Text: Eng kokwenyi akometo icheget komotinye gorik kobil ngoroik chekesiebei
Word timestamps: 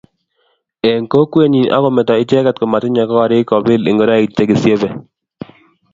Eng 0.89 1.03
kokwenyi 1.11 1.61
akometo 1.77 2.13
icheget 2.23 2.55
komotinye 2.59 3.03
gorik 3.11 3.45
kobil 3.49 3.81
ngoroik 3.93 4.29
chekesiebei 4.37 4.95